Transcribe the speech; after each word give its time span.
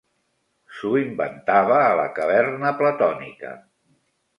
S'ho 0.77 0.93
inventava 1.01 1.77
a 1.91 1.95
la 2.03 2.09
caverna 2.19 2.77
platònica. 2.85 3.59